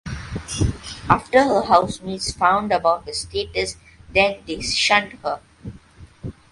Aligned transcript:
After 1.07 1.43
her 1.43 1.61
housemates 1.61 2.33
found 2.33 2.71
out 2.71 2.79
about 2.81 3.05
her 3.05 3.13
status 3.13 3.75
then 4.11 4.41
they 4.47 4.59
shunned 4.59 5.13
her. 5.23 5.39